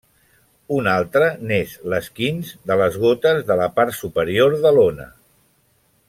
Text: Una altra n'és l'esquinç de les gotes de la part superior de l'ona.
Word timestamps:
Una 0.77 0.93
altra 1.01 1.25
n'és 1.49 1.75
l'esquinç 1.93 2.49
de 2.71 2.77
les 2.81 2.97
gotes 3.05 3.43
de 3.53 3.59
la 3.63 3.67
part 3.79 3.97
superior 4.01 4.57
de 4.65 4.73
l'ona. 4.79 5.07